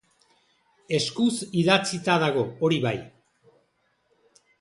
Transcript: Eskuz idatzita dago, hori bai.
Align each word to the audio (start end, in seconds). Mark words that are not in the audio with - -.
Eskuz 0.99 1.33
idatzita 1.63 2.15
dago, 2.23 2.47
hori 2.65 2.81
bai. 2.87 2.95